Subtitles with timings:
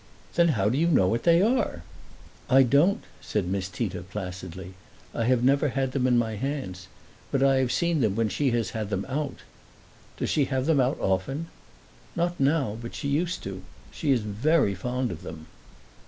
[0.33, 1.83] Then how do you know what they are?"
[2.49, 4.73] "I don't," said Miss Tita placidly.
[5.13, 6.87] "I have never had them in my hands.
[7.29, 9.41] But I have seen them when she has had them out."
[10.17, 11.49] "Does she have them out often?"
[12.15, 13.61] "Not now, but she used to.
[13.91, 15.45] She is very fond of them."